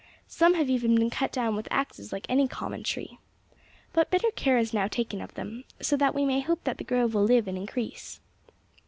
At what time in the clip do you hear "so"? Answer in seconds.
5.79-5.95